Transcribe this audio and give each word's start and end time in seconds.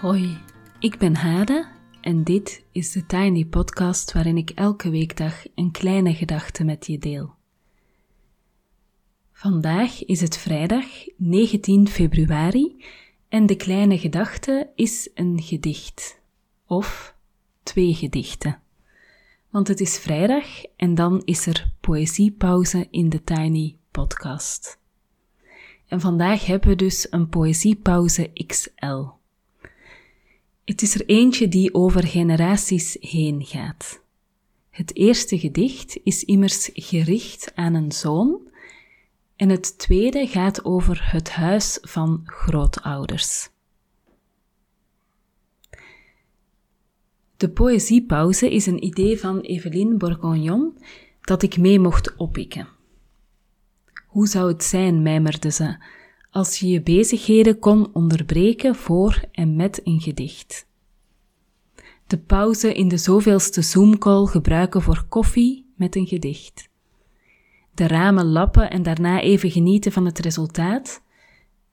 Hoi, 0.00 0.38
ik 0.78 0.98
ben 0.98 1.16
Hade 1.16 1.68
en 2.00 2.24
dit 2.24 2.64
is 2.72 2.92
de 2.92 3.06
Tiny 3.06 3.44
Podcast 3.44 4.12
waarin 4.12 4.36
ik 4.36 4.50
elke 4.50 4.90
weekdag 4.90 5.44
een 5.54 5.70
kleine 5.70 6.14
gedachte 6.14 6.64
met 6.64 6.86
je 6.86 6.98
deel. 6.98 7.34
Vandaag 9.32 10.04
is 10.04 10.20
het 10.20 10.36
vrijdag 10.36 10.84
19 11.16 11.88
februari 11.88 12.84
en 13.28 13.46
de 13.46 13.56
kleine 13.56 13.98
gedachte 13.98 14.70
is 14.74 15.10
een 15.14 15.42
gedicht. 15.42 16.20
Of 16.66 17.14
twee 17.62 17.94
gedichten. 17.94 18.60
Want 19.50 19.68
het 19.68 19.80
is 19.80 19.98
vrijdag 19.98 20.64
en 20.76 20.94
dan 20.94 21.22
is 21.24 21.46
er 21.46 21.72
poëziepauze 21.80 22.86
in 22.90 23.08
de 23.08 23.24
Tiny 23.24 23.76
Podcast. 23.90 24.78
En 25.86 26.00
vandaag 26.00 26.46
hebben 26.46 26.68
we 26.68 26.76
dus 26.76 27.06
een 27.10 27.28
poëziepauze 27.28 28.30
XL. 28.46 29.18
Het 30.70 30.82
is 30.82 30.94
er 30.94 31.06
eentje 31.06 31.48
die 31.48 31.74
over 31.74 32.06
generaties 32.06 32.96
heen 33.00 33.44
gaat. 33.44 34.02
Het 34.70 34.96
eerste 34.96 35.38
gedicht 35.38 35.98
is 36.04 36.24
immers 36.24 36.70
gericht 36.72 37.52
aan 37.54 37.74
een 37.74 37.92
zoon 37.92 38.40
en 39.36 39.48
het 39.48 39.78
tweede 39.78 40.26
gaat 40.26 40.64
over 40.64 41.12
het 41.12 41.30
huis 41.30 41.78
van 41.80 42.20
grootouders. 42.24 43.48
De 47.36 47.50
poëziepauze 47.50 48.50
is 48.50 48.66
een 48.66 48.84
idee 48.84 49.20
van 49.20 49.40
Eveline 49.40 49.96
Bourgognon 49.96 50.78
dat 51.20 51.42
ik 51.42 51.56
mee 51.56 51.78
mocht 51.78 52.16
oppikken. 52.16 52.68
Hoe 54.06 54.28
zou 54.28 54.52
het 54.52 54.64
zijn, 54.64 55.02
mijmerde 55.02 55.50
ze, 55.50 55.76
als 56.30 56.58
je 56.58 56.68
je 56.68 56.82
bezigheden 56.82 57.58
kon 57.58 57.90
onderbreken 57.92 58.74
voor 58.74 59.24
en 59.32 59.56
met 59.56 59.80
een 59.84 60.00
gedicht? 60.00 60.66
De 62.06 62.18
pauze 62.18 62.74
in 62.74 62.88
de 62.88 62.96
zoveelste 62.96 63.62
Zoom-call 63.62 64.26
gebruiken 64.26 64.82
voor 64.82 65.04
koffie 65.08 65.72
met 65.76 65.96
een 65.96 66.06
gedicht. 66.06 66.68
De 67.74 67.86
ramen 67.86 68.26
lappen 68.26 68.70
en 68.70 68.82
daarna 68.82 69.20
even 69.20 69.50
genieten 69.50 69.92
van 69.92 70.04
het 70.04 70.18
resultaat 70.18 71.02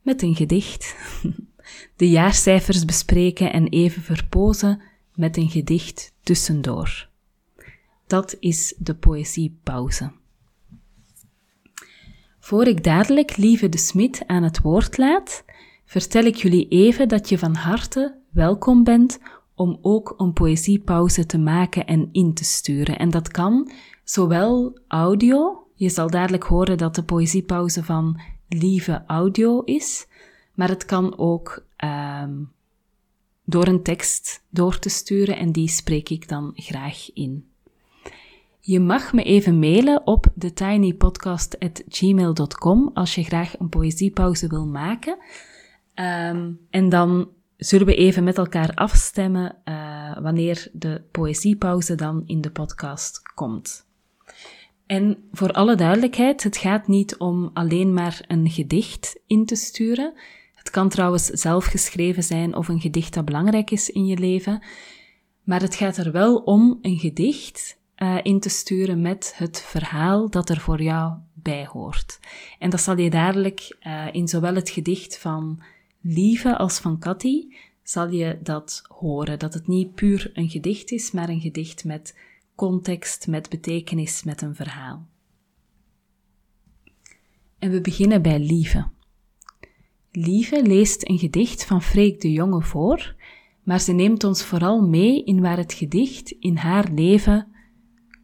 met 0.02 0.22
een 0.22 0.36
gedicht. 0.36 0.95
De 1.95 2.09
jaarcijfers 2.09 2.86
bespreken 2.86 3.53
en 3.53 3.67
even 3.67 4.02
verpozen 4.02 4.81
met 5.16 5.38
een 5.38 5.49
gedicht 5.49 6.14
tussendoor. 6.21 7.09
Dat 8.08 8.36
is 8.39 8.73
de 8.77 8.95
poëziepauze. 8.95 10.11
Voor 12.48 12.67
ik 12.67 12.84
dadelijk 12.84 13.38
Lieve 13.38 13.70
de 13.70 13.78
Smit 13.78 14.23
aan 14.28 14.44
het 14.44 14.62
woord 14.62 14.98
laat, 14.98 15.44
vertel 15.86 16.23
ik 16.23 16.36
jullie 16.36 16.67
even 16.67 17.08
dat 17.08 17.30
je 17.30 17.38
van 17.38 17.56
harte 17.56 18.16
welkom 18.30 18.84
bent 18.84 19.20
om 19.56 19.80
ook 19.81 20.14
een 20.17 20.34
poëziepauze 20.34 21.26
te 21.26 21.38
maken 21.38 21.86
en 21.86 22.09
in 22.12 22.34
te 22.34 22.44
sturen. 22.44 22.98
En 22.98 23.09
dat 23.09 23.28
kan 23.28 23.72
zowel 24.04 24.80
audio, 24.88 25.67
je 25.73 25.89
zal 25.89 26.09
dadelijk 26.09 26.44
horen 26.44 26.78
dat 26.78 26.95
de 26.95 27.04
poëziepauze 27.04 27.84
van 27.84 28.22
Lieve 28.48 29.04
audio 29.08 29.61
is, 29.61 30.08
maar 30.54 30.70
het 30.70 30.86
kan 30.86 31.17
ook 31.17 31.66
um, 32.23 32.52
door 33.45 33.67
een 33.67 33.84
tekst 33.84 34.44
door 34.50 34.80
te 34.80 34.89
sturen 34.89 35.38
en 35.38 35.52
die 35.52 35.67
spreek 35.67 36.09
ik 36.09 36.27
dan 36.27 36.52
graag 36.55 37.14
in. 37.14 37.46
Je 38.67 38.80
mag 38.80 39.14
me 39.14 39.23
even 39.23 39.60
mailen 39.60 40.08
op 40.08 40.26
thetinypodcast.gmail.com 40.38 42.92
als 42.94 43.16
je 43.16 43.23
graag 43.23 43.60
een 43.60 43.70
poëziepauze 43.70 44.48
wil 44.48 44.66
maken. 44.66 45.17
Um, 45.95 46.60
en 46.70 46.89
dan 46.89 47.30
zullen 47.58 47.86
we 47.86 47.95
even 47.95 48.23
met 48.23 48.38
elkaar 48.38 48.73
afstemmen 48.73 49.56
uh, 49.66 50.17
wanneer 50.22 50.70
de 50.73 51.02
poëziepauze 51.11 51.95
dan 51.95 52.23
in 52.26 52.42
de 52.42 52.52
podcast 52.52 53.22
komt. 53.33 53.86
En 54.86 55.17
voor 55.32 55.52
alle 55.52 55.76
duidelijkheid, 55.76 56.44
het 56.44 56.58
gaat 56.58 56.88
niet 56.88 57.17
om 57.17 57.50
alleen 57.54 57.94
maar 57.94 58.23
een 58.27 58.50
gedicht 58.50 59.20
in 59.27 59.45
te 59.45 59.56
sturen. 59.56 60.14
Het 60.56 60.70
kan 60.70 60.89
trouwens 60.89 61.26
zelf 61.26 61.66
geschreven 61.66 62.23
zijn 62.23 62.56
of 62.56 62.67
een 62.67 62.82
gedicht 62.82 63.14
dat 63.14 63.26
belangrijk 63.26 63.72
is 63.72 63.89
in 63.89 64.06
je 64.06 64.17
leven. 64.17 64.64
Maar 65.44 65.61
het 65.61 65.76
gaat 65.76 65.98
er 65.98 66.11
wel 66.11 66.38
om 66.38 66.77
een 66.82 66.98
gedicht 66.98 67.77
uh, 67.97 68.17
in 68.23 68.39
te 68.39 68.49
sturen 68.49 69.02
met 69.02 69.33
het 69.35 69.61
verhaal 69.61 70.30
dat 70.30 70.49
er 70.49 70.59
voor 70.59 70.81
jou 70.81 71.13
bij 71.33 71.65
hoort. 71.65 72.19
En 72.59 72.69
dat 72.69 72.81
zal 72.81 72.97
je 72.97 73.09
dadelijk 73.09 73.77
uh, 73.87 74.08
in 74.11 74.27
zowel 74.27 74.55
het 74.55 74.69
gedicht 74.69 75.17
van 75.17 75.61
Lieve 76.02 76.58
als 76.58 76.80
van 76.80 76.99
Cathy 76.99 77.47
zal 77.83 78.09
je 78.09 78.39
dat 78.43 78.83
horen. 78.87 79.39
Dat 79.39 79.53
het 79.53 79.67
niet 79.67 79.95
puur 79.95 80.30
een 80.33 80.49
gedicht 80.49 80.91
is, 80.91 81.11
maar 81.11 81.30
een 81.30 81.41
gedicht 81.41 81.85
met 81.85 82.17
context, 82.55 83.27
met 83.27 83.49
betekenis, 83.49 84.23
met 84.23 84.41
een 84.41 84.55
verhaal. 84.55 85.08
En 87.59 87.71
we 87.71 87.81
beginnen 87.81 88.21
bij 88.21 88.39
Lieve. 88.39 88.87
Lieve 90.11 90.64
leest 90.64 91.09
een 91.09 91.19
gedicht 91.19 91.65
van 91.65 91.81
Freek 91.81 92.21
de 92.21 92.31
Jonge 92.31 92.61
voor, 92.61 93.15
maar 93.64 93.79
ze 93.79 93.91
neemt 93.91 94.23
ons 94.23 94.43
vooral 94.43 94.81
mee 94.81 95.23
in 95.23 95.41
waar 95.41 95.58
het 95.58 95.73
gedicht 95.73 96.31
in 96.31 96.55
haar 96.55 96.91
leven 96.91 97.47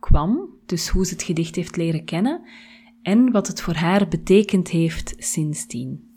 kwam, 0.04 0.50
dus 0.66 0.88
hoe 0.88 1.06
ze 1.06 1.14
het 1.14 1.24
gedicht 1.24 1.56
heeft 1.56 1.76
leren 1.76 2.06
kennen 2.06 2.48
en 3.02 3.32
wat 3.32 3.48
het 3.48 3.62
voor 3.62 3.76
haar 3.76 4.08
betekend 4.08 4.68
heeft 4.68 5.14
sindsdien. 5.18 6.12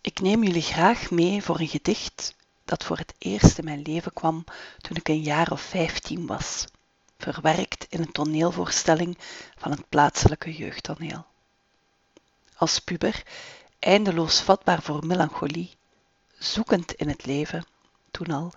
Ik 0.00 0.20
neem 0.20 0.42
jullie 0.44 0.62
graag 0.62 1.10
mee 1.10 1.42
voor 1.42 1.60
een 1.60 1.68
gedicht 1.68 2.34
dat 2.64 2.84
voor 2.84 2.96
het 2.96 3.14
eerst 3.18 3.58
in 3.58 3.64
mijn 3.64 3.82
leven 3.82 4.12
kwam 4.12 4.44
toen 4.78 4.96
ik 4.96 5.08
een 5.08 5.22
jaar 5.22 5.52
of 5.52 5.60
vijftien 5.60 6.26
was, 6.26 6.64
verwerkt 7.18 7.86
in 7.88 8.00
een 8.00 8.12
toneelvoorstelling 8.12 9.18
van 9.56 9.70
het 9.70 9.88
plaatselijke 9.88 10.52
jeugdtoneel. 10.52 11.26
Als 12.56 12.78
puber, 12.78 13.22
eindeloos 13.82 14.40
vatbaar 14.40 14.82
voor 14.82 15.06
melancholie, 15.06 15.76
zoekend 16.38 16.92
in 16.92 17.08
het 17.08 17.26
leven, 17.26 17.66
toen 18.10 18.30
al, 18.30 18.52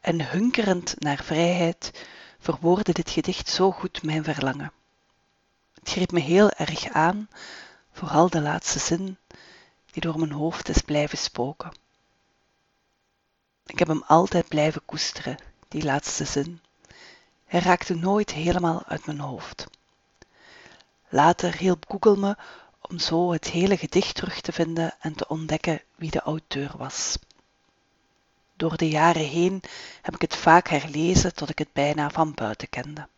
en 0.00 0.30
hunkerend 0.30 0.94
naar 0.98 1.22
vrijheid, 1.22 2.06
verwoordde 2.38 2.92
dit 2.92 3.10
gedicht 3.10 3.48
zo 3.48 3.70
goed 3.70 4.02
mijn 4.02 4.24
verlangen. 4.24 4.72
Het 5.74 5.88
greep 5.90 6.12
me 6.12 6.20
heel 6.20 6.50
erg 6.50 6.88
aan, 6.88 7.28
vooral 7.92 8.30
de 8.30 8.40
laatste 8.40 8.78
zin, 8.78 9.18
die 9.90 10.02
door 10.02 10.18
mijn 10.18 10.32
hoofd 10.32 10.68
is 10.68 10.80
blijven 10.80 11.18
spoken. 11.18 11.72
Ik 13.66 13.78
heb 13.78 13.88
hem 13.88 14.02
altijd 14.06 14.48
blijven 14.48 14.84
koesteren, 14.84 15.38
die 15.68 15.84
laatste 15.84 16.24
zin. 16.24 16.60
Hij 17.44 17.60
raakte 17.60 17.94
nooit 17.94 18.30
helemaal 18.32 18.84
uit 18.86 19.06
mijn 19.06 19.20
hoofd. 19.20 19.66
Later 21.08 21.56
hielp 21.56 21.84
Google 21.88 22.16
me 22.16 22.36
om 22.88 22.98
zo 22.98 23.32
het 23.32 23.50
hele 23.50 23.76
gedicht 23.76 24.14
terug 24.14 24.40
te 24.40 24.52
vinden 24.52 24.94
en 25.00 25.14
te 25.14 25.28
ontdekken 25.28 25.82
wie 25.94 26.10
de 26.10 26.20
auteur 26.20 26.70
was. 26.76 27.18
Door 28.56 28.76
de 28.76 28.88
jaren 28.88 29.26
heen 29.26 29.62
heb 30.02 30.14
ik 30.14 30.20
het 30.20 30.36
vaak 30.36 30.68
herlezen 30.68 31.34
tot 31.34 31.48
ik 31.48 31.58
het 31.58 31.72
bijna 31.72 32.10
van 32.10 32.34
buiten 32.34 32.68
kende. 32.68 33.08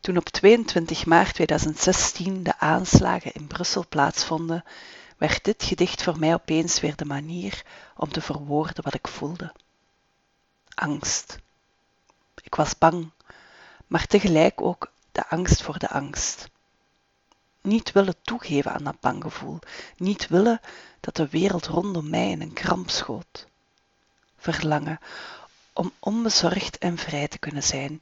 Toen 0.00 0.16
op 0.16 0.28
22 0.28 1.06
maart 1.06 1.34
2016 1.34 2.42
de 2.42 2.58
aanslagen 2.58 3.32
in 3.32 3.46
Brussel 3.46 3.84
plaatsvonden, 3.88 4.64
werd 5.16 5.44
dit 5.44 5.62
gedicht 5.62 6.02
voor 6.02 6.18
mij 6.18 6.34
opeens 6.34 6.80
weer 6.80 6.96
de 6.96 7.04
manier 7.04 7.64
om 7.96 8.12
te 8.12 8.20
verwoorden 8.20 8.84
wat 8.84 8.94
ik 8.94 9.08
voelde. 9.08 9.52
Angst. 10.74 11.38
Ik 12.42 12.54
was 12.54 12.78
bang, 12.78 13.10
maar 13.86 14.06
tegelijk 14.06 14.60
ook 14.60 14.92
de 15.12 15.28
angst 15.28 15.62
voor 15.62 15.78
de 15.78 15.88
angst. 15.88 16.50
Niet 17.62 17.92
willen 17.92 18.22
toegeven 18.22 18.72
aan 18.72 18.84
dat 18.84 19.00
banggevoel, 19.00 19.58
niet 19.96 20.28
willen 20.28 20.60
dat 21.00 21.16
de 21.16 21.28
wereld 21.28 21.66
rondom 21.66 22.10
mij 22.10 22.30
in 22.30 22.40
een 22.40 22.52
kramp 22.52 22.90
schoot. 22.90 23.46
Verlangen 24.36 24.98
om 25.72 25.92
onbezorgd 25.98 26.78
en 26.78 26.98
vrij 26.98 27.28
te 27.28 27.38
kunnen 27.38 27.62
zijn, 27.62 27.98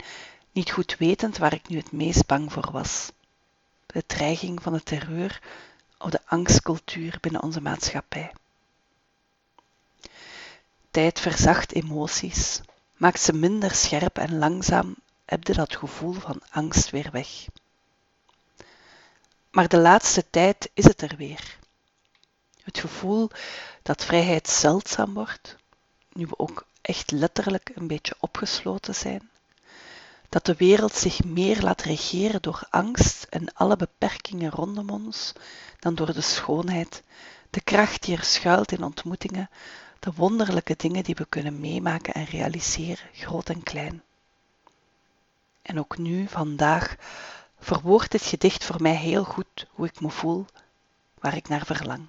niet 0.53 0.71
goed 0.71 0.97
wetend 0.99 1.39
waar 1.39 1.53
ik 1.53 1.69
nu 1.69 1.77
het 1.77 1.93
meest 1.93 2.27
bang 2.27 2.53
voor 2.53 2.69
was. 2.73 3.11
De 3.87 4.07
dreiging 4.07 4.63
van 4.63 4.73
de 4.73 4.83
terreur 4.83 5.41
of 5.99 6.11
de 6.11 6.21
angstcultuur 6.25 7.19
binnen 7.21 7.43
onze 7.43 7.61
maatschappij. 7.61 8.33
Tijd 10.91 11.21
verzacht 11.21 11.73
emoties, 11.73 12.61
maakt 12.97 13.21
ze 13.21 13.33
minder 13.33 13.71
scherp 13.71 14.19
en 14.19 14.39
langzaam 14.39 14.95
heb 15.25 15.47
je 15.47 15.53
dat 15.53 15.77
gevoel 15.77 16.13
van 16.13 16.43
angst 16.51 16.91
weer 16.91 17.09
weg. 17.13 17.47
Maar 19.51 19.69
de 19.69 19.79
laatste 19.79 20.25
tijd 20.31 20.71
is 20.75 20.85
het 20.85 21.03
er 21.03 21.15
weer. 21.17 21.59
Het 22.63 22.79
gevoel 22.79 23.31
dat 23.83 24.05
vrijheid 24.05 24.49
zeldzaam 24.49 25.15
wordt, 25.15 25.57
nu 26.13 26.27
we 26.27 26.39
ook 26.39 26.67
echt 26.81 27.11
letterlijk 27.11 27.71
een 27.75 27.87
beetje 27.87 28.15
opgesloten 28.19 28.95
zijn 28.95 29.31
dat 30.31 30.47
de 30.47 30.55
wereld 30.55 30.95
zich 30.95 31.25
meer 31.25 31.63
laat 31.63 31.83
regeren 31.83 32.43
door 32.43 32.63
angst 32.71 33.27
en 33.31 33.55
alle 33.55 33.77
beperkingen 33.77 34.51
rondom 34.51 34.91
ons 34.91 35.33
dan 35.79 35.95
door 35.95 36.13
de 36.13 36.21
schoonheid, 36.21 37.03
de 37.51 37.61
kracht 37.61 38.03
die 38.03 38.17
er 38.17 38.25
schuilt 38.25 38.73
in 38.73 38.83
ontmoetingen, 38.83 39.51
de 39.99 40.13
wonderlijke 40.17 40.75
dingen 40.77 41.05
die 41.05 41.15
we 41.15 41.27
kunnen 41.29 41.61
meemaken 41.61 42.15
en 42.15 42.25
realiseren, 42.25 43.07
groot 43.13 43.49
en 43.49 43.63
klein. 43.63 44.03
En 45.63 45.79
ook 45.79 45.99
nu, 45.99 46.27
vandaag, 46.29 46.97
verwoordt 47.61 48.11
dit 48.11 48.23
gedicht 48.23 48.65
voor 48.65 48.83
mij 48.83 48.97
heel 48.97 49.25
goed 49.25 49.67
hoe 49.71 49.87
ik 49.87 50.01
me 50.01 50.11
voel, 50.11 50.47
waar 51.19 51.37
ik 51.37 51.49
naar 51.49 51.67
verlang. 51.67 52.07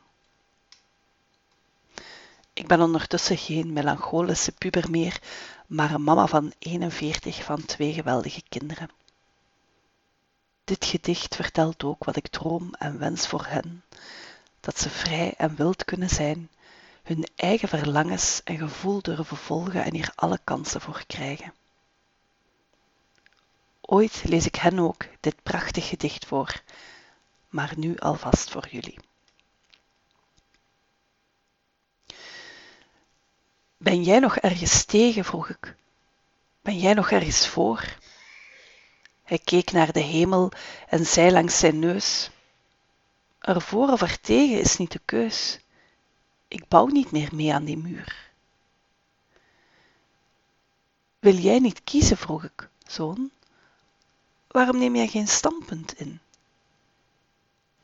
Ik 2.54 2.68
ben 2.68 2.82
ondertussen 2.82 3.38
geen 3.38 3.74
melancholische 3.74 4.52
puber 4.52 4.90
meer, 4.90 5.22
maar 5.68 5.92
een 5.92 6.04
mama 6.04 6.28
van 6.28 6.54
41 6.60 7.44
van 7.44 7.66
twee 7.66 7.94
geweldige 7.94 8.42
kinderen. 8.50 8.90
Dit 10.64 10.86
gedicht 10.86 11.36
vertelt 11.36 11.84
ook 11.84 12.04
wat 12.04 12.16
ik 12.16 12.28
droom 12.28 12.74
en 12.74 13.00
wens 13.00 13.28
voor 13.28 13.46
hen, 13.46 13.84
dat 14.60 14.80
ze 14.80 14.90
vrij 14.90 15.34
en 15.38 15.56
wild 15.56 15.86
kunnen 15.86 16.10
zijn, 16.10 16.50
hun 17.04 17.28
eigen 17.36 17.68
verlangens 17.68 18.42
en 18.44 18.58
gevoel 18.58 19.02
durven 19.02 19.38
volgen 19.38 19.84
en 19.84 19.94
hier 19.94 20.12
alle 20.16 20.40
kansen 20.44 20.82
voor 20.82 21.04
krijgen. 21.08 21.54
Ooit 23.94 24.24
lees 24.24 24.46
ik 24.46 24.56
hen 24.56 24.80
ook 24.80 25.06
dit 25.20 25.44
prachtig 25.44 25.88
gedicht 25.88 26.26
voor, 26.26 26.62
maar 27.50 27.74
nu 27.78 27.98
alvast 27.98 28.50
voor 28.50 28.68
jullie. 28.70 29.00
Ben 33.78 34.04
jij 34.04 34.20
nog 34.20 34.38
ergens 34.38 34.86
tegen? 34.86 35.26
vroeg 35.26 35.50
ik. 35.50 35.76
Ben 36.62 36.80
jij 36.80 36.94
nog 36.94 37.12
ergens 37.12 37.48
voor? 37.48 37.98
Hij 39.24 39.40
keek 39.40 39.72
naar 39.72 39.92
de 39.92 40.00
hemel 40.00 40.52
en 40.88 41.06
zei 41.06 41.32
langs 41.32 41.60
zijn 41.60 41.80
neus: 41.80 42.30
Er 43.40 43.62
voor 43.62 43.90
of 43.90 44.02
er 44.02 44.20
tegen 44.20 44.60
is 44.60 44.78
niet 44.78 44.92
de 44.92 45.02
keus. 45.06 45.60
Ik 46.48 46.68
bouw 46.68 46.86
niet 46.86 47.12
meer 47.12 47.30
mee 47.36 47.54
aan 47.54 47.66
die 47.66 47.78
muur. 47.78 48.32
Wil 51.20 51.36
jij 51.36 51.60
niet 51.60 51.84
kiezen? 51.84 52.18
vroeg 52.18 52.44
ik, 52.44 52.70
zoon. 52.88 53.32
Waarom 54.52 54.78
neem 54.78 54.96
jij 54.96 55.08
geen 55.08 55.28
standpunt 55.28 56.00
in? 56.00 56.20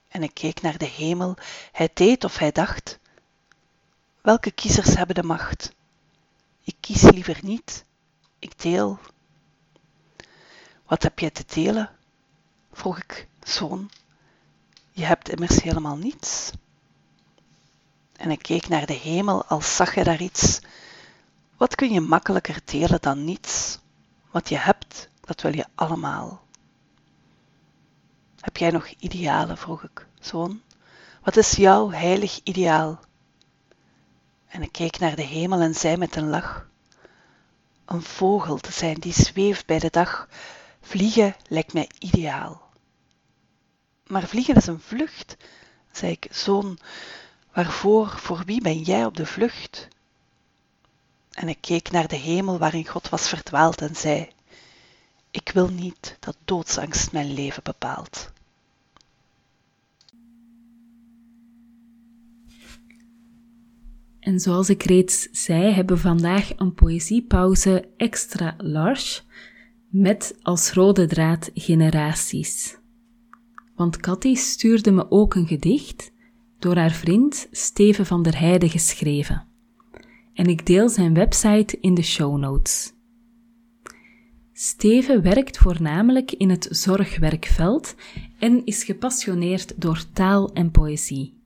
En 0.07 0.23
ik 0.23 0.33
keek 0.33 0.61
naar 0.61 0.77
de 0.77 0.85
hemel. 0.85 1.37
Hij 1.71 1.89
deed 1.93 2.23
of 2.23 2.37
hij 2.37 2.51
dacht: 2.51 2.99
Welke 4.21 4.51
kiezers 4.51 4.95
hebben 4.95 5.15
de 5.15 5.23
macht? 5.23 5.71
Ik 6.63 6.75
kies 6.79 7.01
liever 7.01 7.39
niet. 7.41 7.85
Ik 8.39 8.61
deel. 8.61 8.99
Wat 10.85 11.03
heb 11.03 11.19
jij 11.19 11.29
te 11.29 11.43
delen? 11.47 11.91
vroeg 12.71 12.97
ik, 12.97 13.27
zoon. 13.43 13.89
Je 14.91 15.03
hebt 15.05 15.29
immers 15.29 15.61
helemaal 15.61 15.97
niets. 15.97 16.51
En 18.15 18.31
ik 18.31 18.41
keek 18.41 18.67
naar 18.67 18.85
de 18.85 18.93
hemel 18.93 19.45
als 19.45 19.75
zag 19.75 19.95
je 19.95 20.03
daar 20.03 20.21
iets. 20.21 20.59
Wat 21.57 21.75
kun 21.75 21.91
je 21.93 22.01
makkelijker 22.01 22.59
delen 22.65 23.01
dan 23.01 23.25
niets? 23.25 23.79
Wat 24.31 24.49
je 24.49 24.57
hebt, 24.57 25.09
dat 25.21 25.41
wil 25.41 25.55
je 25.55 25.65
allemaal. 25.75 26.45
Heb 28.47 28.57
jij 28.57 28.71
nog 28.71 28.87
idealen? 28.87 29.57
vroeg 29.57 29.83
ik, 29.83 30.05
zoon. 30.19 30.61
Wat 31.23 31.37
is 31.37 31.51
jouw 31.51 31.91
heilig 31.91 32.39
ideaal? 32.43 32.99
En 34.47 34.61
ik 34.61 34.71
keek 34.71 34.99
naar 34.99 35.15
de 35.15 35.23
hemel 35.23 35.59
en 35.59 35.75
zei 35.75 35.97
met 35.97 36.15
een 36.15 36.29
lach: 36.29 36.67
Een 37.85 38.01
vogel 38.01 38.57
te 38.57 38.71
zijn 38.71 38.99
die 38.99 39.13
zweeft 39.13 39.65
bij 39.65 39.79
de 39.79 39.89
dag. 39.89 40.27
Vliegen 40.81 41.35
lijkt 41.47 41.73
mij 41.73 41.89
ideaal. 41.99 42.69
Maar 44.05 44.27
vliegen 44.27 44.55
is 44.55 44.67
een 44.67 44.81
vlucht, 44.81 45.37
zei 45.91 46.11
ik, 46.11 46.27
zoon. 46.31 46.79
Waarvoor, 47.53 48.09
voor 48.09 48.43
wie 48.45 48.61
ben 48.61 48.81
jij 48.81 49.05
op 49.05 49.17
de 49.17 49.25
vlucht? 49.25 49.87
En 51.31 51.49
ik 51.49 51.61
keek 51.61 51.91
naar 51.91 52.07
de 52.07 52.15
hemel 52.15 52.57
waarin 52.57 52.87
God 52.87 53.09
was 53.09 53.27
verdwaald 53.29 53.81
en 53.81 53.95
zei: 53.95 54.29
Ik 55.31 55.51
wil 55.53 55.67
niet 55.67 56.17
dat 56.19 56.37
doodsangst 56.45 57.11
mijn 57.11 57.33
leven 57.33 57.63
bepaalt. 57.63 58.35
En 64.27 64.39
zoals 64.39 64.69
ik 64.69 64.83
reeds 64.83 65.27
zei, 65.31 65.73
hebben 65.73 65.95
we 65.95 66.01
vandaag 66.01 66.51
een 66.55 66.73
poëziepauze 66.73 67.89
extra 67.97 68.55
large 68.57 69.21
met 69.89 70.37
als 70.41 70.71
rode 70.71 71.05
draad 71.05 71.51
generaties. 71.53 72.77
Want 73.75 73.97
Cathy 73.97 74.35
stuurde 74.35 74.91
me 74.91 75.11
ook 75.11 75.35
een 75.35 75.47
gedicht 75.47 76.11
door 76.59 76.75
haar 76.75 76.91
vriend 76.91 77.47
Steven 77.51 78.05
van 78.05 78.23
der 78.23 78.39
Heijden 78.39 78.69
geschreven. 78.69 79.45
En 80.33 80.45
ik 80.45 80.65
deel 80.65 80.89
zijn 80.89 81.13
website 81.13 81.77
in 81.81 81.93
de 81.93 82.03
show 82.03 82.37
notes. 82.37 82.93
Steven 84.53 85.21
werkt 85.21 85.57
voornamelijk 85.57 86.31
in 86.31 86.49
het 86.49 86.67
zorgwerkveld 86.69 87.95
en 88.39 88.65
is 88.65 88.83
gepassioneerd 88.83 89.81
door 89.81 90.03
taal 90.13 90.53
en 90.53 90.71
poëzie. 90.71 91.36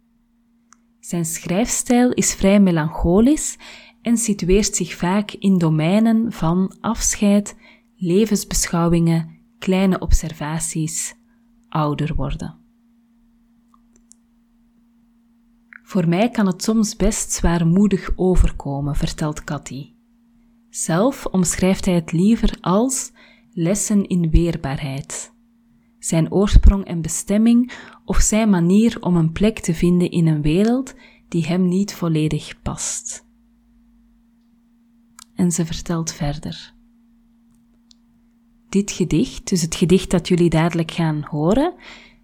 Zijn 1.02 1.26
schrijfstijl 1.26 2.12
is 2.12 2.34
vrij 2.34 2.60
melancholisch 2.60 3.58
en 4.02 4.18
situeert 4.18 4.76
zich 4.76 4.96
vaak 4.96 5.32
in 5.32 5.58
domeinen 5.58 6.32
van 6.32 6.76
afscheid, 6.80 7.56
levensbeschouwingen, 7.96 9.38
kleine 9.60 10.00
observaties, 10.00 11.16
ouder 11.70 12.16
worden. 12.16 12.60
Voor 15.84 16.08
mij 16.08 16.30
kan 16.30 16.48
het 16.48 16.64
soms 16.64 16.96
best 16.96 17.32
zwaarmoedig 17.32 18.12
overkomen, 18.16 18.96
vertelt 18.96 19.44
Cathy. 19.44 19.94
Zelf 20.70 21.26
omschrijft 21.26 21.86
hij 21.86 21.94
het 21.94 22.12
liever 22.12 22.58
als 22.62 23.12
lessen 23.54 24.08
in 24.08 24.30
weerbaarheid. 24.30 25.31
Zijn 26.02 26.32
oorsprong 26.32 26.86
en 26.86 27.02
bestemming 27.02 27.72
of 28.06 28.18
zijn 28.18 28.50
manier 28.50 28.98
om 29.02 29.16
een 29.16 29.32
plek 29.32 29.60
te 29.60 29.74
vinden 29.74 30.12
in 30.12 30.28
een 30.28 30.42
wereld 30.42 30.94
die 31.28 31.46
hem 31.46 31.68
niet 31.68 31.94
volledig 31.94 32.62
past. 32.62 33.26
En 35.36 35.52
ze 35.52 35.66
vertelt 35.66 36.14
verder. 36.14 36.74
Dit 38.70 38.92
gedicht, 38.92 39.50
dus 39.50 39.62
het 39.62 39.76
gedicht 39.76 40.12
dat 40.12 40.28
jullie 40.28 40.50
dadelijk 40.50 40.92
gaan 40.92 41.26
horen, 41.30 41.74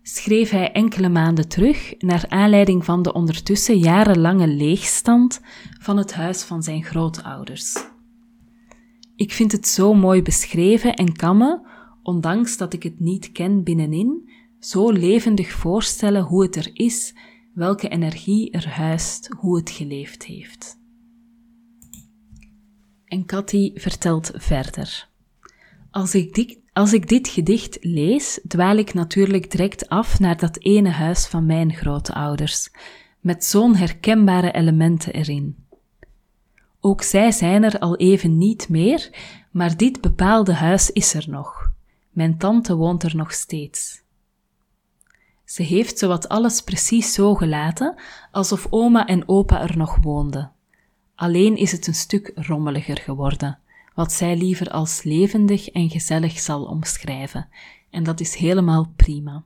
schreef 0.02 0.50
hij 0.50 0.72
enkele 0.72 1.10
maanden 1.10 1.48
terug 1.48 1.94
naar 1.98 2.26
aanleiding 2.28 2.86
van 2.86 3.02
de 3.02 3.14
ondertussen 3.14 3.78
jarenlange 3.78 4.48
leegstand 4.48 5.42
van 5.80 5.98
het 5.98 6.14
huis 6.14 6.44
van 6.44 6.64
zijn 6.64 6.84
grootouders. 6.84 7.74
Ik 9.16 9.32
vind 9.32 9.52
het 9.52 9.68
zo 9.68 9.94
mooi 9.94 10.22
beschreven 10.22 10.94
en 10.94 11.16
kan 11.16 11.38
me, 11.38 11.60
ondanks 12.08 12.58
dat 12.58 12.74
ik 12.74 12.84
het 12.84 13.00
niet 13.00 13.32
ken 13.32 13.64
binnenin, 13.64 14.30
zo 14.60 14.92
levendig 14.92 15.52
voorstellen 15.52 16.24
hoe 16.24 16.44
het 16.44 16.56
er 16.56 16.70
is, 16.74 17.16
welke 17.54 17.88
energie 17.88 18.52
er 18.52 18.70
huist, 18.70 19.30
hoe 19.38 19.58
het 19.58 19.70
geleefd 19.70 20.24
heeft. 20.24 20.80
En 23.06 23.26
Cathy 23.26 23.72
vertelt 23.76 24.32
verder. 24.34 25.10
Als 25.92 26.16
ik, 26.16 26.60
als 26.74 26.94
ik 26.94 27.08
dit 27.08 27.28
gedicht 27.28 27.78
lees, 27.82 28.40
dwaal 28.48 28.78
ik 28.78 28.94
natuurlijk 28.94 29.52
direct 29.52 29.90
af 29.90 30.20
naar 30.20 30.38
dat 30.38 30.60
ene 30.60 30.90
huis 30.90 31.26
van 31.26 31.46
mijn 31.46 31.74
grootouders, 31.74 32.70
met 33.20 33.46
zo'n 33.46 33.76
herkenbare 33.76 34.52
elementen 34.52 35.14
erin. 35.14 35.66
Ook 36.80 37.02
zij 37.02 37.32
zijn 37.32 37.64
er 37.64 37.80
al 37.80 37.96
even 37.96 38.38
niet 38.38 38.70
meer, 38.70 39.10
maar 39.52 39.78
dit 39.78 40.02
bepaalde 40.02 40.54
huis 40.54 40.92
is 40.92 41.14
er 41.14 41.26
nog. 41.30 41.67
Mijn 42.18 42.38
tante 42.38 42.76
woont 42.76 43.04
er 43.04 43.16
nog 43.16 43.34
steeds. 43.34 44.02
Ze 45.46 45.64
heeft 45.64 45.98
zowat 45.98 46.30
alles 46.30 46.62
precies 46.62 47.14
zo 47.14 47.36
gelaten, 47.36 47.96
alsof 48.32 48.68
oma 48.70 49.06
en 49.06 49.28
opa 49.28 49.62
er 49.62 49.78
nog 49.78 49.98
woonden. 50.02 50.52
Alleen 51.16 51.56
is 51.56 51.72
het 51.72 51.88
een 51.88 51.96
stuk 51.96 52.32
rommeliger 52.36 52.98
geworden, 52.98 53.60
wat 53.96 54.12
zij 54.12 54.38
liever 54.38 54.70
als 54.70 55.04
levendig 55.04 55.70
en 55.70 55.90
gezellig 55.90 56.40
zal 56.40 56.66
omschrijven, 56.66 57.50
en 57.90 58.04
dat 58.04 58.20
is 58.20 58.36
helemaal 58.36 58.94
prima. 58.96 59.44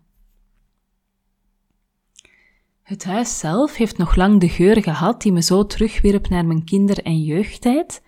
Het 2.82 3.04
huis 3.04 3.40
zelf 3.40 3.76
heeft 3.76 3.98
nog 3.98 4.16
lang 4.16 4.40
de 4.40 4.50
geur 4.50 4.84
gehad 4.84 5.22
die 5.22 5.32
me 5.32 5.42
zo 5.42 5.66
terugwierp 5.66 6.30
naar 6.30 6.46
mijn 6.46 6.64
kinder- 6.64 7.04
en 7.04 7.22
jeugdtijd, 7.22 8.04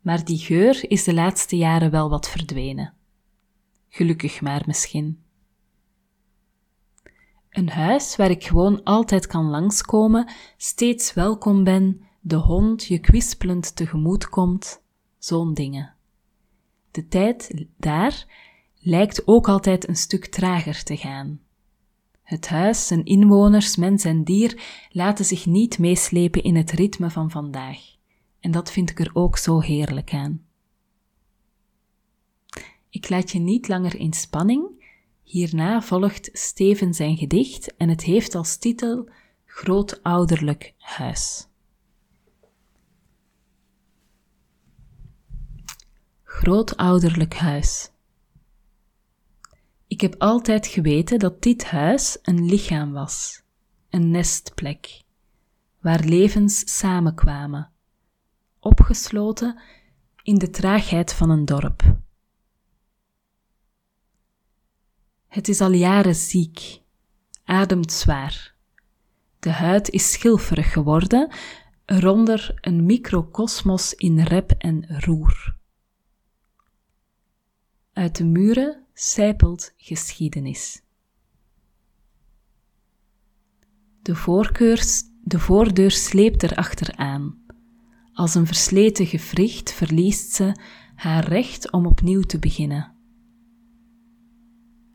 maar 0.00 0.24
die 0.24 0.38
geur 0.38 0.90
is 0.90 1.04
de 1.04 1.14
laatste 1.14 1.56
jaren 1.56 1.90
wel 1.90 2.10
wat 2.10 2.28
verdwenen. 2.28 2.98
Gelukkig 3.92 4.40
maar 4.40 4.62
misschien. 4.66 5.22
Een 7.50 7.68
huis 7.68 8.16
waar 8.16 8.30
ik 8.30 8.44
gewoon 8.44 8.82
altijd 8.82 9.26
kan 9.26 9.44
langskomen, 9.44 10.32
steeds 10.56 11.14
welkom 11.14 11.64
ben, 11.64 12.00
de 12.20 12.36
hond 12.36 12.84
je 12.84 12.98
kwispelend 12.98 13.76
tegemoet 13.76 14.28
komt, 14.28 14.82
zo'n 15.18 15.54
dingen. 15.54 15.94
De 16.90 17.08
tijd 17.08 17.66
daar 17.76 18.26
lijkt 18.78 19.26
ook 19.26 19.48
altijd 19.48 19.88
een 19.88 19.96
stuk 19.96 20.26
trager 20.26 20.82
te 20.82 20.96
gaan. 20.96 21.40
Het 22.22 22.48
huis, 22.48 22.86
zijn 22.86 23.04
inwoners, 23.04 23.76
mens 23.76 24.04
en 24.04 24.24
dier 24.24 24.62
laten 24.90 25.24
zich 25.24 25.46
niet 25.46 25.78
meeslepen 25.78 26.42
in 26.42 26.56
het 26.56 26.70
ritme 26.70 27.10
van 27.10 27.30
vandaag. 27.30 27.78
En 28.40 28.50
dat 28.50 28.72
vind 28.72 28.90
ik 28.90 29.00
er 29.00 29.10
ook 29.12 29.36
zo 29.36 29.60
heerlijk 29.60 30.14
aan. 30.14 30.48
Ik 32.90 33.08
laat 33.08 33.30
je 33.30 33.38
niet 33.38 33.68
langer 33.68 33.96
in 33.96 34.12
spanning. 34.12 34.84
Hierna 35.22 35.82
volgt 35.82 36.30
Steven 36.32 36.94
zijn 36.94 37.16
gedicht 37.16 37.76
en 37.76 37.88
het 37.88 38.02
heeft 38.02 38.34
als 38.34 38.56
titel 38.56 39.08
Grootouderlijk 39.44 40.74
huis. 40.78 41.48
Grootouderlijk 46.22 47.34
huis. 47.34 47.90
Ik 49.86 50.00
heb 50.00 50.14
altijd 50.18 50.66
geweten 50.66 51.18
dat 51.18 51.42
dit 51.42 51.64
huis 51.64 52.18
een 52.22 52.44
lichaam 52.44 52.92
was, 52.92 53.42
een 53.90 54.10
nestplek, 54.10 55.02
waar 55.80 56.04
levens 56.04 56.78
samenkwamen, 56.78 57.70
opgesloten 58.60 59.60
in 60.22 60.38
de 60.38 60.50
traagheid 60.50 61.14
van 61.14 61.30
een 61.30 61.44
dorp. 61.44 61.98
Het 65.30 65.48
is 65.48 65.60
al 65.60 65.72
jaren 65.72 66.14
ziek, 66.14 66.82
ademt 67.44 67.92
zwaar. 67.92 68.54
De 69.38 69.50
huid 69.50 69.88
is 69.88 70.12
schilferig 70.12 70.72
geworden, 70.72 71.30
eronder 71.84 72.58
een 72.60 72.84
microcosmos 72.84 73.94
in 73.94 74.20
rep 74.20 74.50
en 74.50 75.00
roer. 75.00 75.56
Uit 77.92 78.16
de 78.16 78.24
muren 78.24 78.86
sijpelt 78.94 79.74
geschiedenis. 79.76 80.82
De, 84.02 84.14
voorkeurs, 84.14 85.02
de 85.22 85.38
voordeur 85.38 85.90
sleept 85.90 86.42
er 86.42 86.54
achteraan. 86.54 87.38
Als 88.12 88.34
een 88.34 88.46
versleten 88.46 89.06
gewricht 89.06 89.72
verliest 89.72 90.32
ze 90.32 90.60
haar 90.94 91.28
recht 91.28 91.72
om 91.72 91.86
opnieuw 91.86 92.22
te 92.22 92.38
beginnen. 92.38 92.99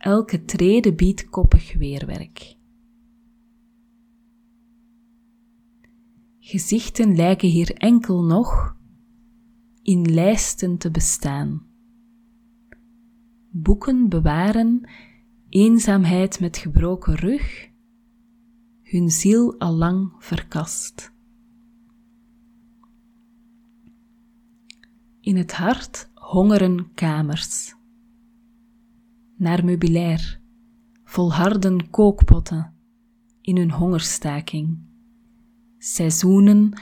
Elke 0.05 0.45
trede 0.45 0.93
biedt 0.93 1.29
koppig 1.29 1.73
weerwerk. 1.73 2.57
Gezichten 6.39 7.15
lijken 7.15 7.49
hier 7.49 7.73
enkel 7.73 8.23
nog 8.23 8.75
in 9.81 10.13
lijsten 10.13 10.77
te 10.77 10.91
bestaan 10.91 11.73
boeken 13.57 14.09
bewaren, 14.09 14.89
eenzaamheid 15.49 16.39
met 16.39 16.57
gebroken 16.57 17.15
rug, 17.15 17.69
hun 18.81 19.09
ziel 19.09 19.59
al 19.59 19.73
lang 19.73 20.11
verkast. 20.19 21.13
In 25.19 25.37
het 25.37 25.53
hart 25.53 26.09
hongeren 26.13 26.93
kamers. 26.93 27.75
Naar 29.35 29.65
meubilair, 29.65 30.41
volharden 31.03 31.89
kookpotten 31.89 32.73
in 33.41 33.57
hun 33.57 33.71
hongerstaking. 33.71 34.79
Seizoenen 35.77 36.79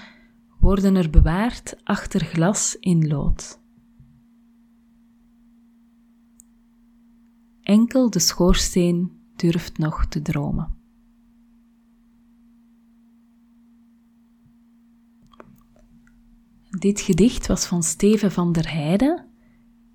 worden 0.59 0.95
er 0.95 1.09
bewaard 1.09 1.75
achter 1.83 2.25
glas 2.25 2.75
in 2.79 3.07
lood. 3.07 3.61
Enkel 7.61 8.09
de 8.09 8.19
schoorsteen 8.19 9.11
durft 9.35 9.77
nog 9.77 10.05
te 10.05 10.21
dromen. 10.21 10.81
Dit 16.69 17.01
gedicht 17.01 17.47
was 17.47 17.65
van 17.65 17.83
Steven 17.83 18.31
van 18.31 18.51
der 18.51 18.71
Heijden 18.71 19.25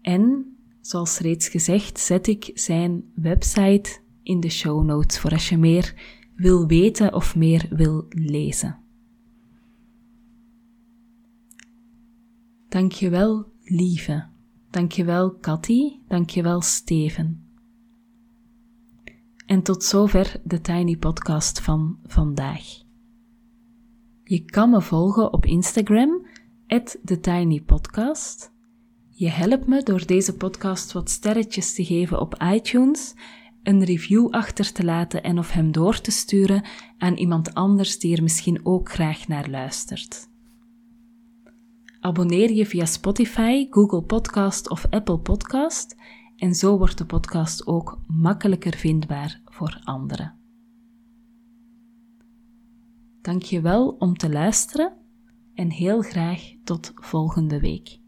en, 0.01 0.57
zoals 0.89 1.19
reeds 1.19 1.49
gezegd, 1.49 1.99
zet 1.99 2.27
ik 2.27 2.51
zijn 2.55 3.13
website 3.15 4.01
in 4.23 4.41
de 4.41 4.49
show 4.51 4.85
notes 4.85 5.19
voor 5.19 5.31
als 5.31 5.49
je 5.49 5.59
meer 5.59 5.95
wil 6.35 6.67
weten 6.67 7.15
of 7.15 7.37
meer 7.37 7.67
wil 7.71 8.07
lezen. 8.09 8.79
Dankjewel, 12.69 13.53
lieve. 13.63 14.27
Dankjewel, 14.71 15.39
Cathy. 15.41 16.01
Dankjewel, 16.07 16.61
Steven. 16.61 17.47
En 19.47 19.63
tot 19.63 19.85
zover 19.85 20.41
de 20.45 20.61
Tiny 20.61 20.97
Podcast 20.97 21.61
van 21.61 21.99
vandaag. 22.05 22.83
Je 24.25 24.45
kan 24.45 24.71
me 24.71 24.83
volgen 24.83 25.33
op 25.33 25.47
Instagram, 25.47 26.27
TheTinyPodcast. 27.05 28.57
Je 29.19 29.29
helpt 29.29 29.67
me 29.67 29.83
door 29.83 30.07
deze 30.07 30.37
podcast 30.37 30.93
wat 30.93 31.11
sterretjes 31.11 31.75
te 31.75 31.85
geven 31.85 32.21
op 32.21 32.43
iTunes, 32.55 33.15
een 33.63 33.85
review 33.85 34.31
achter 34.31 34.73
te 34.73 34.85
laten 34.85 35.23
en 35.23 35.39
of 35.39 35.51
hem 35.51 35.73
door 35.73 36.01
te 36.01 36.11
sturen 36.11 36.65
aan 36.99 37.15
iemand 37.15 37.55
anders 37.55 37.99
die 37.99 38.17
er 38.17 38.23
misschien 38.23 38.67
ook 38.67 38.91
graag 38.91 39.29
naar 39.29 39.51
luistert. 39.51 40.29
Abonneer 42.01 42.53
je 42.53 42.67
via 42.67 42.85
Spotify, 42.85 43.67
Google 43.71 44.03
Podcast 44.03 44.71
of 44.71 44.87
Apple 44.91 45.19
Podcast 45.19 45.97
en 46.37 46.55
zo 46.55 46.79
wordt 46.79 46.99
de 46.99 47.07
podcast 47.07 47.67
ook 47.67 47.99
makkelijker 48.07 48.77
vindbaar 48.77 49.41
voor 49.45 49.81
anderen. 49.85 50.35
Dank 53.21 53.43
je 53.43 53.61
wel 53.61 53.89
om 53.89 54.17
te 54.17 54.31
luisteren 54.31 54.93
en 55.55 55.71
heel 55.71 56.03
graag 56.03 56.53
tot 56.65 56.93
volgende 56.95 57.61
week. 57.61 58.07